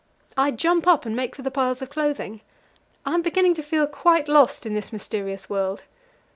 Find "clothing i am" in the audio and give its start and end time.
1.91-3.21